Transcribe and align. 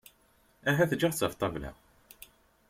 Ahat 0.69 0.95
ǧǧiɣ-t 0.97 1.23
ɣef 1.23 1.33
ṭṭabla. 1.35 1.71